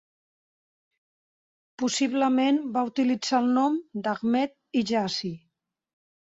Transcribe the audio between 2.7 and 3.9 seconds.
va utilitzar el nom